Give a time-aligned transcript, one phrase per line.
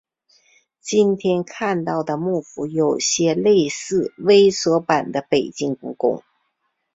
[0.79, 6.23] 今天看到的木府有些类似微缩版的北京故宫。